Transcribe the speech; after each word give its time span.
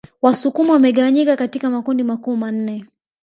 Wasukuma 0.21 0.73
wamegawanyika 0.73 1.35
katika 1.35 1.69
makundi 1.69 2.03
makuu 2.03 2.35
manne 2.35 2.85